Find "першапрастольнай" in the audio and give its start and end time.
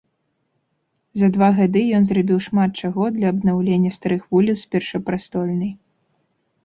4.73-5.71